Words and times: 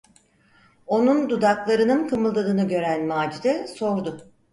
Onun 0.87 1.29
dudaklarının 1.29 2.07
kımıldadığını 2.07 2.67
gören 2.67 3.05
Macide 3.07 3.67
sordu: 3.67 4.31